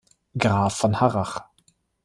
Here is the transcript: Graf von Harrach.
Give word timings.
Graf 0.35 0.77
von 0.77 0.99
Harrach. 0.99 1.43